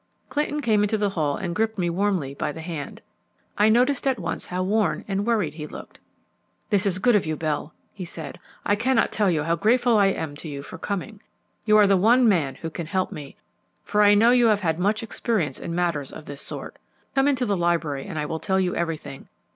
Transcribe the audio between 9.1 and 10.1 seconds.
tell you how grateful I